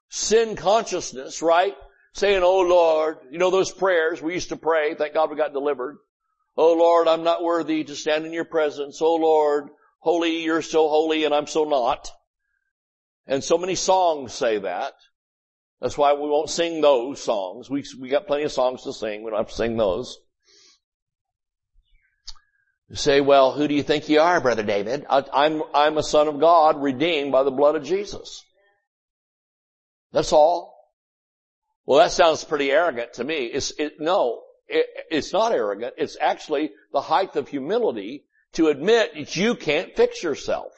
[0.10, 1.76] sin consciousness, right?
[2.13, 5.52] Saying, Oh Lord, you know those prayers we used to pray, thank God we got
[5.52, 5.98] delivered.
[6.56, 9.02] Oh Lord, I'm not worthy to stand in your presence.
[9.02, 9.68] Oh Lord,
[10.00, 12.10] holy, you're so holy and I'm so not.
[13.28, 14.94] And so many songs say that.
[15.82, 17.70] That's why we won't sing those songs.
[17.70, 19.24] We, we got plenty of songs to sing.
[19.24, 20.18] We don't have to sing those.
[22.90, 25.06] You say, well, who do you think you are, Brother David?
[25.10, 28.44] I, I'm, I'm a son of God redeemed by the blood of Jesus.
[30.12, 30.76] That's all.
[31.86, 33.46] Well, that sounds pretty arrogant to me.
[33.46, 35.96] It's, it, no, it, it's not arrogant.
[35.98, 40.72] It's actually the height of humility to admit that you can't fix yourself.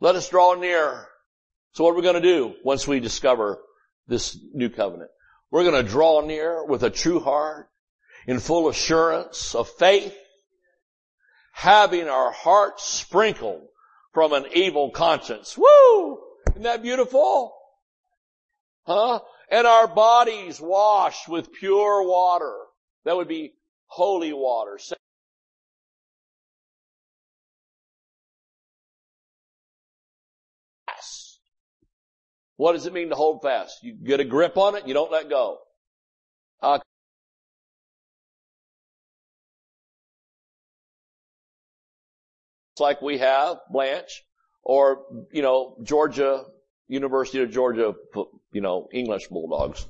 [0.00, 1.08] Let us draw near
[1.74, 3.60] so what are we going to do once we discover
[4.06, 5.10] this new covenant?
[5.50, 7.68] We're going to draw near with a true heart
[8.28, 10.16] in full assurance of faith,
[11.52, 13.66] having our hearts sprinkled
[14.12, 15.58] from an evil conscience.
[15.58, 16.20] Woo!
[16.50, 17.52] Isn't that beautiful?
[18.86, 19.18] Huh?
[19.50, 22.56] And our bodies washed with pure water.
[23.04, 23.54] That would be
[23.86, 24.78] holy water.
[32.56, 33.82] What does it mean to hold fast?
[33.82, 35.58] You get a grip on it, you don't let go.
[36.62, 36.78] Uh,
[42.78, 44.24] like we have, Blanche,
[44.62, 46.44] or, you know, Georgia,
[46.88, 47.94] University of Georgia,
[48.52, 49.86] you know, English Bulldogs.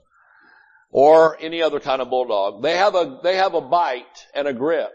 [0.91, 2.63] Or any other kind of Bulldog.
[2.63, 4.93] They have a, they have a bite and a grip.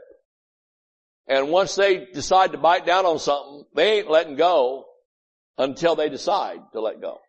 [1.28, 4.86] And once they decide to bite down on something, they ain't letting go
[5.58, 7.20] until they decide to let go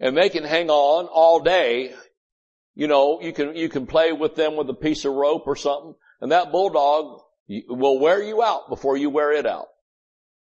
[0.00, 1.94] and they can hang on all day.
[2.74, 5.56] You know, you can, you can play with them with a piece of rope or
[5.56, 7.20] something and that bulldog
[7.68, 9.66] will wear you out before you wear it out.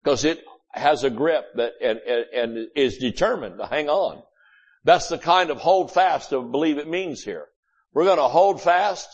[0.04, 4.22] Cause it has a grip that, and, and, and is determined to hang on.
[4.84, 7.46] That's the kind of hold fast I believe it means here.
[7.92, 9.08] We're going to hold fast.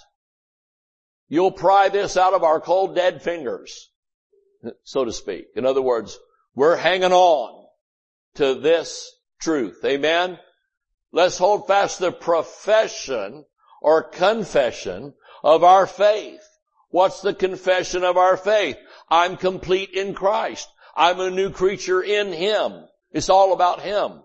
[1.29, 3.91] You'll pry this out of our cold dead fingers,
[4.83, 5.47] so to speak.
[5.57, 6.19] In other words,
[6.55, 7.67] we're hanging on
[8.35, 9.85] to this truth.
[9.85, 10.39] Amen?
[11.13, 13.45] Let's hold fast the profession
[13.81, 16.43] or confession of our faith.
[16.91, 18.77] What's the confession of our faith?
[19.09, 20.69] I'm complete in Christ.
[20.97, 22.87] I'm a new creature in Him.
[23.13, 24.23] It's all about Him.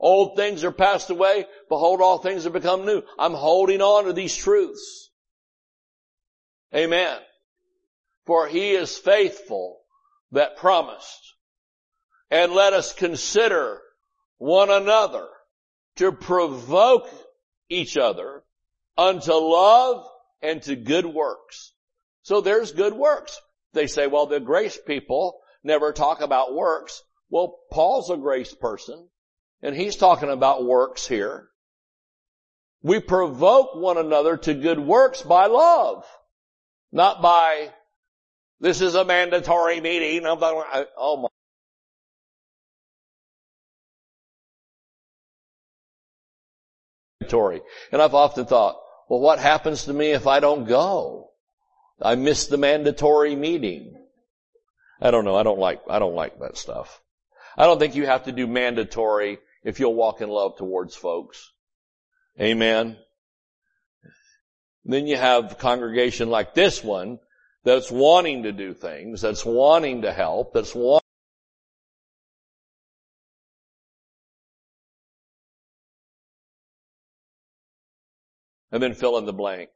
[0.00, 1.46] Old things are passed away.
[1.68, 3.02] Behold, all things have become new.
[3.18, 5.10] I'm holding on to these truths.
[6.74, 7.18] Amen.
[8.26, 9.80] For He is faithful
[10.32, 11.34] that promised.
[12.30, 13.80] And let us consider
[14.44, 15.26] one another
[15.96, 17.08] to provoke
[17.70, 18.42] each other
[18.98, 20.06] unto love
[20.42, 21.72] and to good works.
[22.24, 23.40] So there's good works.
[23.72, 27.02] They say, well, the grace people never talk about works.
[27.30, 29.08] Well, Paul's a grace person
[29.62, 31.48] and he's talking about works here.
[32.82, 36.04] We provoke one another to good works by love,
[36.92, 37.72] not by,
[38.60, 40.26] this is a mandatory meeting.
[40.26, 41.28] Oh my
[47.92, 51.30] And I've often thought, well, what happens to me if I don't go?
[52.00, 53.96] I miss the mandatory meeting.
[55.00, 55.36] I don't know.
[55.36, 57.00] I don't like, I don't like that stuff.
[57.56, 61.52] I don't think you have to do mandatory if you'll walk in love towards folks.
[62.40, 62.96] Amen.
[64.84, 67.18] Then you have a congregation like this one
[67.64, 71.03] that's wanting to do things, that's wanting to help, that's wanting
[78.74, 79.70] and then fill in the blank.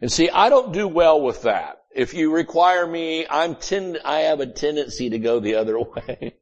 [0.00, 1.82] And see, I don't do well with that.
[1.94, 6.36] If you require me, I'm tend, I have a tendency to go the other way.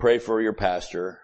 [0.00, 1.20] Pray for your pastor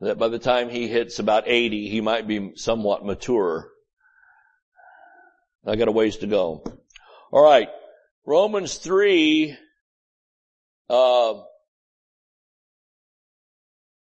[0.00, 3.72] that by the time he hits about 80, he might be somewhat mature.
[5.66, 6.62] I got a ways to go.
[7.32, 7.68] All right.
[8.24, 9.56] Romans 3,
[10.88, 11.34] uh,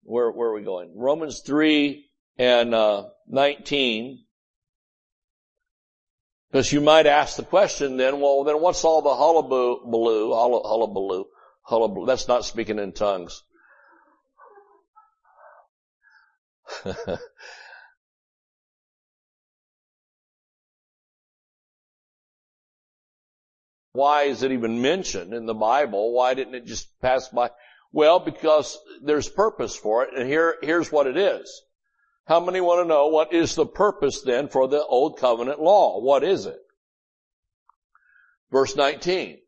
[0.03, 0.93] where, where are we going?
[0.97, 2.06] Romans 3
[2.39, 4.25] and, uh, 19.
[6.51, 11.27] Because you might ask the question then, well, then what's all the hullabaloo, hullabaloo,
[11.63, 13.43] hullabaloo, that's not speaking in tongues.
[23.93, 26.13] Why is it even mentioned in the Bible?
[26.13, 27.51] Why didn't it just pass by?
[27.93, 31.63] Well, because there's purpose for it, and here, here's what it is.
[32.27, 36.01] How many want to know what is the purpose then for the Old Covenant law?
[36.01, 36.59] What is it?
[38.51, 39.39] Verse 19.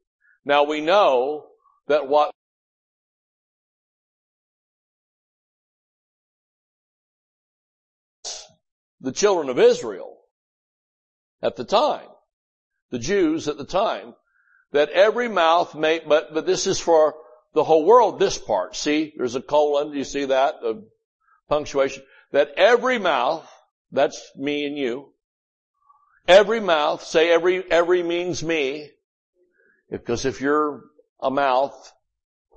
[0.44, 1.46] Now we know
[1.88, 2.30] that what
[9.00, 10.18] the children of Israel
[11.42, 12.06] at the time,
[12.90, 14.14] the Jews at the time,
[14.72, 17.14] that every mouth may, but, but this is for
[17.54, 18.76] the whole world, this part.
[18.76, 20.60] See, there's a colon, do you see that?
[20.60, 20.86] The
[21.48, 22.02] punctuation.
[22.32, 23.48] That every mouth,
[23.90, 25.12] that's me and you,
[26.26, 28.90] every mouth, say every, every means me,
[29.90, 30.82] because if you're
[31.20, 31.92] a mouth,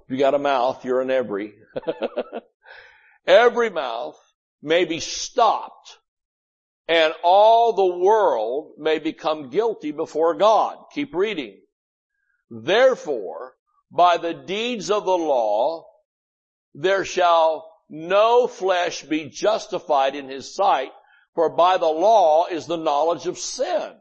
[0.09, 1.55] you got a mouth, you're an every.
[3.25, 4.19] every mouth
[4.61, 5.97] may be stopped
[6.91, 10.77] and all the world may become guilty before God.
[10.93, 11.61] Keep reading.
[12.49, 13.55] Therefore,
[13.89, 15.85] by the deeds of the law,
[16.73, 20.91] there shall no flesh be justified in his sight,
[21.35, 23.91] for by the law is the knowledge of sin.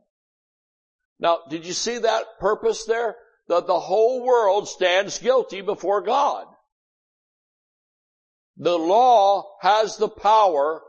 [1.19, 3.17] Now, did you see that purpose there?
[3.49, 6.47] That the whole world stands guilty before God.
[8.57, 10.83] The law has the power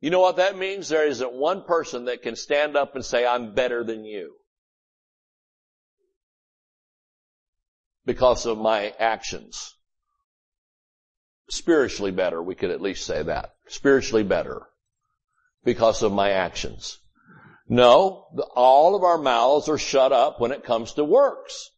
[0.00, 0.88] You know what that means?
[0.88, 4.34] There isn't one person that can stand up and say, I'm better than you.
[8.04, 9.74] Because of my actions.
[11.50, 13.50] Spiritually better, we could at least say that.
[13.66, 14.66] Spiritually better.
[15.64, 16.98] Because of my actions.
[17.68, 21.70] No, all of our mouths are shut up when it comes to works.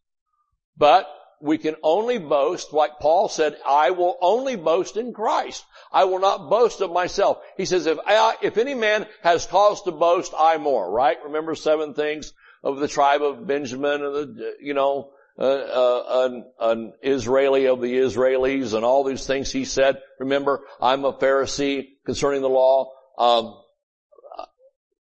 [0.76, 1.08] But
[1.40, 5.64] we can only boast, like Paul said, I will only boast in Christ.
[5.92, 7.38] I will not boast of myself.
[7.56, 11.16] He says, if I, if any man has cause to boast, I more, right?
[11.24, 12.32] Remember seven things
[12.62, 17.80] of the tribe of Benjamin and the, you know, uh, uh, an, an Israeli of
[17.80, 19.96] the Israelis and all these things he said.
[20.18, 23.56] Remember, I'm a Pharisee concerning the law, um,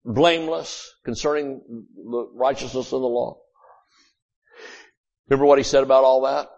[0.06, 1.62] blameless concerning
[1.96, 3.40] the righteousness of the law.
[5.30, 6.50] Remember what he said about all that?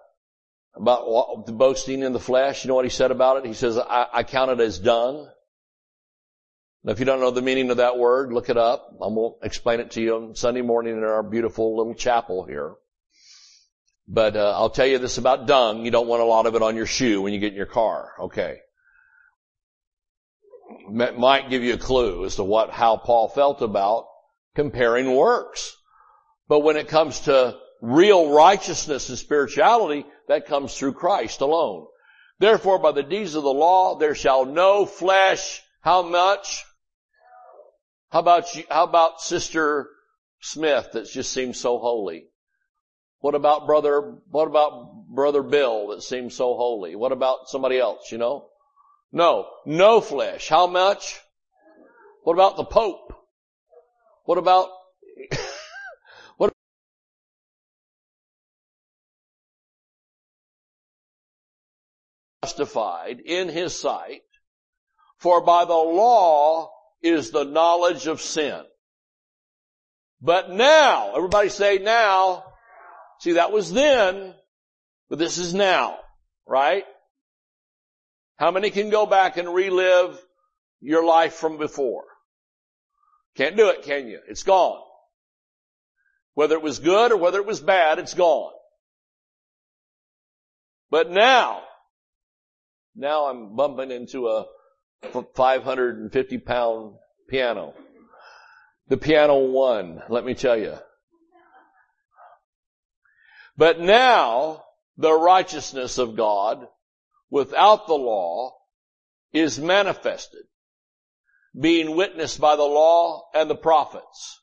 [0.76, 2.64] About the boasting in the flesh?
[2.64, 3.46] You know what he said about it?
[3.46, 5.30] He says, I, I count it as dung.
[6.84, 8.98] Now, if you don't know the meaning of that word, look it up.
[9.00, 12.76] Going to explain it to you on Sunday morning in our beautiful little chapel here.
[14.08, 15.84] But uh, I'll tell you this about dung.
[15.84, 17.66] You don't want a lot of it on your shoe when you get in your
[17.66, 18.14] car.
[18.20, 18.60] Okay.
[20.90, 24.06] Might give you a clue as to what, how Paul felt about
[24.56, 25.76] comparing works.
[26.48, 31.88] But when it comes to real righteousness and spirituality, that comes through Christ alone.
[32.40, 36.66] Therefore, by the deeds of the law, there shall no flesh, how much?
[38.12, 39.90] How about you, how about Sister
[40.40, 42.26] Smith that just seems so holy?
[43.20, 46.96] What about brother, what about brother Bill that seems so holy?
[46.96, 48.48] What about somebody else, you know?
[49.12, 50.48] No, no flesh.
[50.48, 51.20] How much?
[52.24, 53.14] What about the Pope?
[54.24, 54.70] What about
[62.44, 64.22] justified in his sight,
[65.18, 66.72] for by the law
[67.02, 68.62] is the knowledge of sin.
[70.22, 72.44] But now, everybody say now,
[73.20, 74.34] see that was then,
[75.10, 75.98] but this is now,
[76.48, 76.84] right?
[78.38, 80.20] How many can go back and relive
[80.82, 82.06] your life from before?
[83.36, 84.20] Can't do it, can you?
[84.28, 84.82] It's gone.
[86.36, 88.54] Whether it was good or whether it was bad, it's gone.
[90.90, 91.62] But now,
[92.96, 94.46] now I'm bumping into a
[95.36, 96.96] 550 pound
[97.30, 97.74] piano.
[98.88, 100.76] The piano won, let me tell you.
[103.56, 104.64] But now,
[104.98, 106.66] the righteousness of God
[107.30, 108.56] without the law
[109.32, 110.44] is manifested,
[111.60, 114.42] being witnessed by the law and the prophets,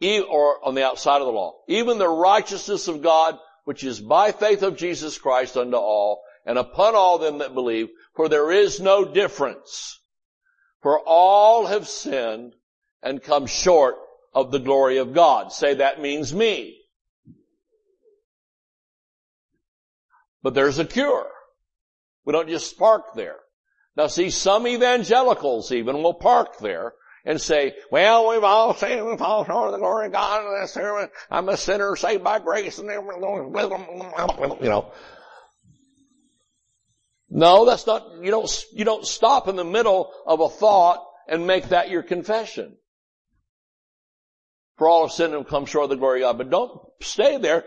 [0.00, 1.60] or on the outside of the law.
[1.68, 6.58] Even the righteousness of God, which is by faith of Jesus Christ unto all, and
[6.58, 10.00] upon all them that believe, for there is no difference.
[10.82, 12.54] For all have sinned
[13.02, 13.96] and come short
[14.34, 15.52] of the glory of God.
[15.52, 16.78] Say that means me.
[20.42, 21.28] But there's a cure.
[22.24, 23.36] We don't just park there.
[23.96, 29.18] Now see, some evangelicals even will park there and say, well, we've all sinned and
[29.18, 30.68] fall short of the glory of God.
[31.30, 34.92] I'm a sinner saved by grace and you know.
[37.30, 41.46] No, that's not, you don't, you don't stop in the middle of a thought and
[41.46, 42.76] make that your confession.
[44.76, 46.38] For all of sin and come short of the glory of God.
[46.38, 47.64] But don't stay there.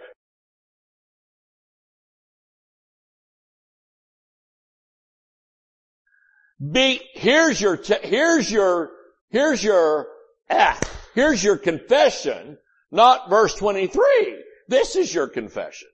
[6.72, 8.92] Be, here's your, here's your,
[9.30, 10.08] here's your,
[10.50, 10.80] ah,
[11.14, 12.58] here's your confession,
[12.92, 14.44] not verse 23.
[14.68, 15.90] This is your confession.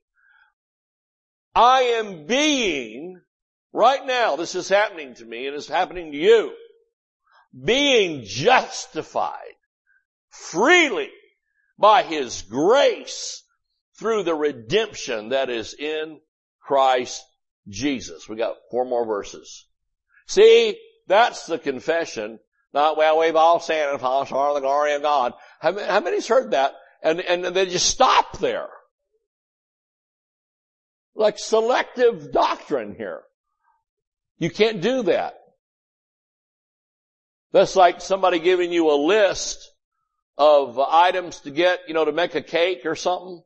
[1.55, 3.19] I am being,
[3.73, 6.53] right now, this is happening to me and it's happening to you,
[7.63, 9.55] being justified
[10.29, 11.09] freely
[11.77, 13.43] by His grace
[13.97, 16.19] through the redemption that is in
[16.61, 17.23] Christ
[17.67, 18.27] Jesus.
[18.27, 19.65] We got four more verses.
[20.27, 22.39] See, that's the confession.
[22.73, 25.33] Not, well, we've all sinned and fallen short of the glory of God.
[25.59, 26.73] How, how many's heard that?
[27.01, 28.69] And, and they just stop there.
[31.15, 33.21] Like selective doctrine here.
[34.39, 35.35] You can't do that.
[37.51, 39.69] That's like somebody giving you a list
[40.37, 43.43] of items to get, you know, to make a cake or something.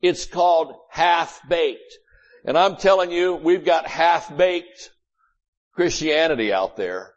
[0.00, 1.98] It's called half-baked.
[2.44, 4.90] And I'm telling you, we've got half-baked
[5.74, 7.12] Christianity out there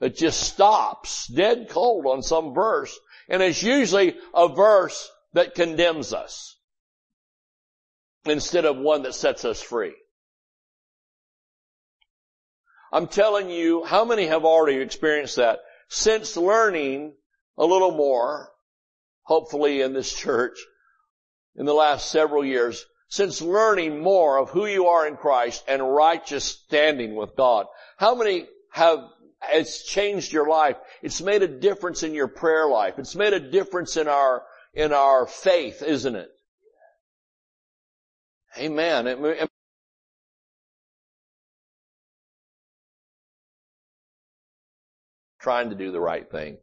[0.00, 2.98] that just stops dead cold on some verse.
[3.28, 6.51] And it's usually a verse that condemns us
[8.24, 9.94] instead of one that sets us free.
[12.92, 15.60] I'm telling you, how many have already experienced that?
[15.88, 17.14] Since learning
[17.56, 18.50] a little more,
[19.22, 20.58] hopefully in this church,
[21.56, 25.94] in the last several years since learning more of who you are in Christ and
[25.94, 27.66] righteous standing with God.
[27.98, 29.00] How many have
[29.52, 30.76] it's changed your life.
[31.02, 32.98] It's made a difference in your prayer life.
[32.98, 36.30] It's made a difference in our, in our faith, isn't it?
[38.58, 39.48] Amen.
[45.40, 46.58] Trying to do the right thing.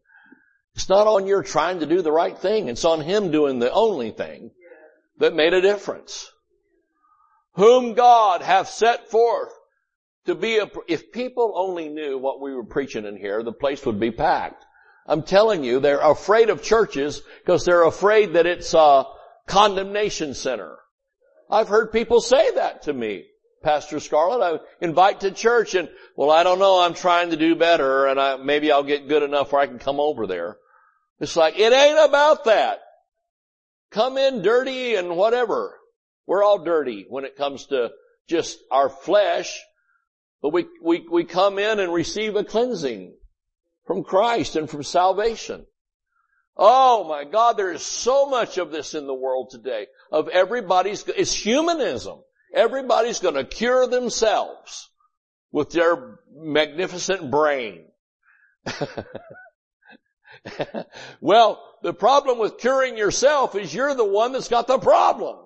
[0.76, 2.70] It's not on your trying to do the right thing.
[2.70, 4.52] It's on Him doing the only thing
[5.18, 6.32] that made a difference.
[7.54, 9.52] Whom God hath set forth
[10.26, 13.86] to be a, if people only knew what we were preaching in here, the place
[13.86, 14.64] would be packed.
[15.06, 19.06] I'm telling you, they're afraid of churches because they're afraid that it's a
[19.48, 20.78] condemnation center.
[21.50, 23.26] I've heard people say that to me.
[23.62, 27.56] Pastor Scarlett, I invite to church and, well, I don't know, I'm trying to do
[27.56, 30.58] better and I, maybe I'll get good enough where I can come over there.
[31.20, 32.80] It's like, it ain't about that
[33.91, 35.78] come in dirty and whatever.
[36.26, 37.91] We're all dirty when it comes to
[38.28, 39.60] just our flesh,
[40.41, 43.16] but we, we, we come in and receive a cleansing
[43.86, 45.66] from Christ and from salvation.
[46.62, 49.88] Oh my God, there is so much of this in the world today.
[50.12, 52.20] Of everybody's, it's humanism.
[52.53, 54.89] Everybody's gonna cure themselves
[55.53, 57.86] with their magnificent brain.
[61.22, 65.38] well, the problem with curing yourself is you're the one that's got the problem.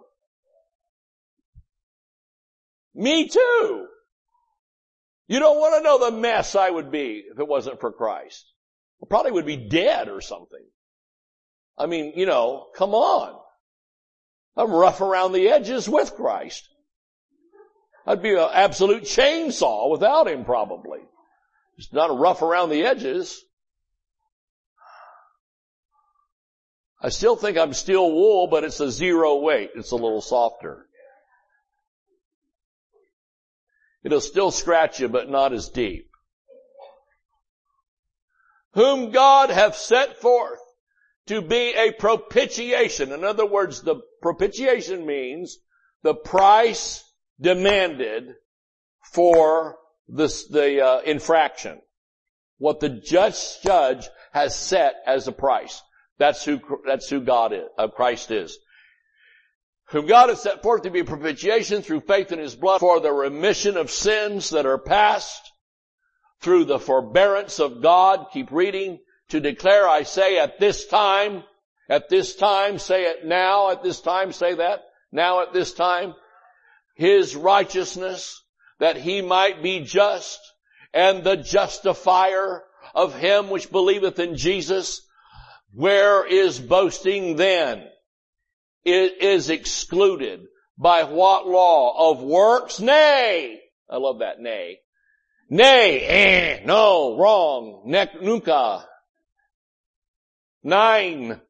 [2.95, 3.85] Me too.
[5.27, 8.51] You don't want to know the mess I would be if it wasn't for Christ.
[9.03, 10.65] I probably would be dead or something.
[11.77, 13.39] I mean, you know, come on.
[14.55, 16.67] I'm rough around the edges with Christ.
[18.05, 20.99] I'd be an absolute chainsaw without him probably.
[21.77, 23.43] Just not rough around the edges.
[27.01, 29.71] I still think I'm steel wool, but it's a zero weight.
[29.75, 30.85] It's a little softer.
[34.03, 36.09] It'll still scratch you, but not as deep.
[38.73, 40.59] Whom God hath set forth
[41.27, 43.11] to be a propitiation.
[43.11, 45.57] In other words, the propitiation means
[46.01, 47.03] the price
[47.39, 48.35] demanded
[49.13, 51.81] for this, the uh, infraction.
[52.57, 55.81] What the judge judge has set as a price.
[56.17, 57.65] That's who that's who God is.
[57.77, 58.57] Uh, Christ is.
[59.89, 63.11] Whom God has set forth to be propitiation through faith in His blood for the
[63.11, 65.51] remission of sins that are past,
[66.41, 68.27] through the forbearance of God.
[68.31, 68.99] Keep reading
[69.33, 71.43] to declare, I say at this time,
[71.89, 76.13] at this time, say it now, at this time, say that, now at this time,
[76.95, 78.43] His righteousness,
[78.79, 80.39] that He might be just,
[80.93, 82.63] and the justifier
[82.93, 85.01] of him which believeth in Jesus,
[85.73, 87.83] where is boasting then?
[88.85, 90.41] It is excluded.
[90.77, 92.11] By what law?
[92.11, 92.79] Of works?
[92.79, 93.59] Nay.
[93.89, 94.79] I love that nay.
[95.49, 98.87] Nay, eh, no, wrong, ne, nunca.
[100.63, 101.41] Nein.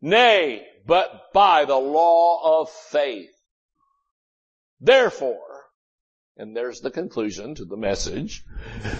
[0.00, 3.30] Nay, but by the law of faith.
[4.80, 5.38] Therefore,
[6.36, 8.44] and there's the conclusion to the message.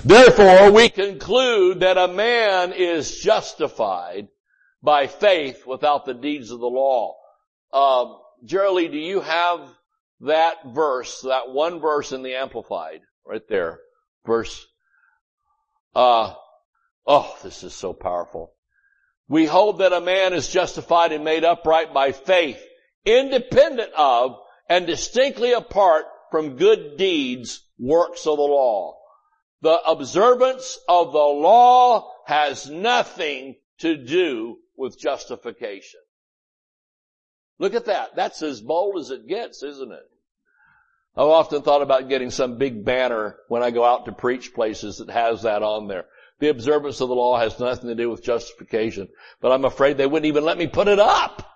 [0.05, 4.29] Therefore, we conclude that a man is justified
[4.83, 7.17] by faith without the deeds of the law.
[7.73, 8.15] Uh,
[8.45, 9.61] Geraldine, do you have
[10.21, 13.81] that verse, that one verse in the Amplified, right there,
[14.27, 14.67] verse,
[15.95, 16.35] uh,
[17.07, 18.53] oh, this is so powerful.
[19.31, 22.61] We hold that a man is justified and made upright by faith,
[23.05, 24.37] independent of
[24.69, 28.99] and distinctly apart from good deeds, works of the law.
[29.63, 36.01] The observance of the law has nothing to do with justification.
[37.61, 38.17] Look at that.
[38.17, 40.11] That's as bold as it gets, isn't it?
[41.17, 44.99] I've often thought about getting some big banner when I go out to preach places
[44.99, 46.07] that has that on there.
[46.41, 49.09] The observance of the law has nothing to do with justification,
[49.41, 51.47] but I'm afraid they wouldn't even let me put it up,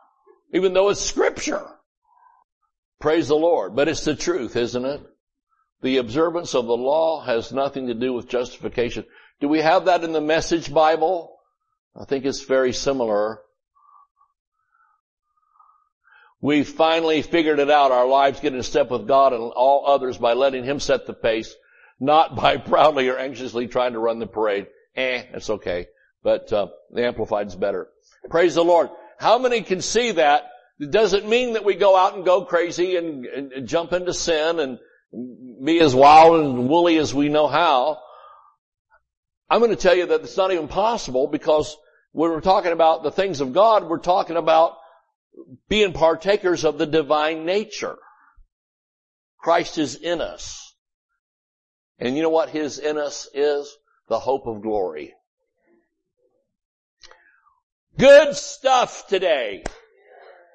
[0.52, 1.66] even though it's scripture.
[3.00, 3.74] Praise the Lord.
[3.74, 5.00] But it's the truth, isn't it?
[5.82, 9.04] The observance of the law has nothing to do with justification.
[9.40, 11.36] Do we have that in the message Bible?
[11.94, 13.40] I think it's very similar.
[16.40, 17.90] We finally figured it out.
[17.90, 21.14] Our lives get in step with God and all others by letting Him set the
[21.14, 21.54] pace,
[22.00, 24.66] not by proudly or anxiously trying to run the parade.
[24.96, 25.86] Eh, that's okay.
[26.22, 27.88] But uh, the Amplified's better.
[28.30, 28.88] Praise the Lord.
[29.18, 32.96] How many can see that it doesn't mean that we go out and go crazy
[32.96, 34.78] and, and, and jump into sin and
[35.64, 37.98] be as wild and woolly as we know how.
[39.48, 41.76] I'm going to tell you that it's not even possible because
[42.12, 44.76] when we're talking about the things of God, we're talking about
[45.68, 47.96] being partakers of the divine nature.
[49.38, 50.63] Christ is in us.
[51.98, 53.76] And you know what His in us is?
[54.08, 55.14] The hope of glory.
[57.96, 59.62] Good stuff today.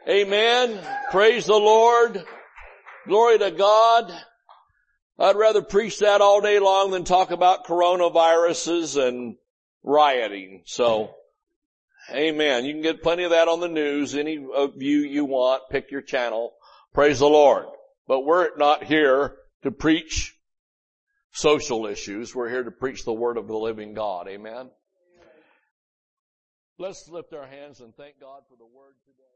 [0.08, 0.80] Amen.
[1.12, 2.24] Praise the Lord.
[3.08, 4.14] Glory to God.
[5.18, 9.36] I'd rather preach that all day long than talk about coronaviruses and
[9.84, 10.64] rioting.
[10.66, 11.12] So,
[12.12, 12.66] amen.
[12.66, 14.16] You can get plenty of that on the news.
[14.16, 16.54] Any of you you want, pick your channel.
[16.94, 17.66] Praise the Lord.
[18.08, 20.38] But we're not here to preach
[21.32, 22.34] social issues.
[22.36, 24.28] We're here to preach the word of the living God.
[24.28, 24.70] Amen.
[26.78, 29.29] Let's lift our hands and thank God for the word today.